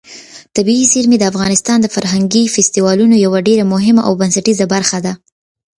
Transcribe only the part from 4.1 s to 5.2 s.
بنسټیزه برخه ده.